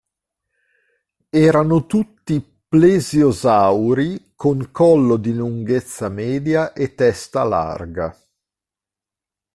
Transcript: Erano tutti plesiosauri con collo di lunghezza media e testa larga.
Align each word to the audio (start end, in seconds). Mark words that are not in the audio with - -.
Erano 1.29 1.85
tutti 1.85 2.41
plesiosauri 2.67 4.31
con 4.35 4.71
collo 4.71 5.15
di 5.15 5.31
lunghezza 5.31 6.09
media 6.09 6.73
e 6.73 6.95
testa 6.95 7.43
larga. 7.43 8.17